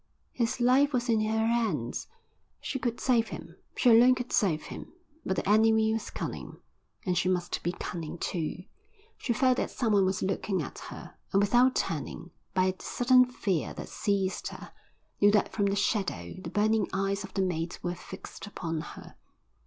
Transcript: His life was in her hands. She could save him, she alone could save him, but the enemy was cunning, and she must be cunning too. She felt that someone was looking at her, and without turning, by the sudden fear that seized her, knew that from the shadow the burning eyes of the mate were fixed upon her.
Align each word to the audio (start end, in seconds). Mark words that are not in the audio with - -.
His 0.31 0.59
life 0.59 0.93
was 0.93 1.09
in 1.09 1.21
her 1.21 1.45
hands. 1.45 2.07
She 2.59 2.79
could 2.79 2.99
save 2.99 3.27
him, 3.27 3.57
she 3.75 3.91
alone 3.91 4.15
could 4.15 4.33
save 4.33 4.63
him, 4.63 4.91
but 5.23 5.35
the 5.35 5.47
enemy 5.47 5.93
was 5.93 6.09
cunning, 6.09 6.57
and 7.05 7.15
she 7.15 7.29
must 7.29 7.61
be 7.61 7.71
cunning 7.73 8.17
too. 8.17 8.63
She 9.19 9.31
felt 9.31 9.57
that 9.57 9.69
someone 9.69 10.05
was 10.05 10.23
looking 10.23 10.59
at 10.63 10.79
her, 10.89 11.15
and 11.31 11.39
without 11.39 11.75
turning, 11.75 12.31
by 12.55 12.71
the 12.71 12.83
sudden 12.83 13.25
fear 13.25 13.75
that 13.75 13.89
seized 13.89 14.47
her, 14.47 14.71
knew 15.21 15.29
that 15.29 15.51
from 15.53 15.67
the 15.67 15.75
shadow 15.75 16.33
the 16.43 16.49
burning 16.49 16.87
eyes 16.91 17.23
of 17.23 17.35
the 17.35 17.43
mate 17.43 17.77
were 17.83 17.93
fixed 17.93 18.47
upon 18.47 18.81
her. 18.81 19.17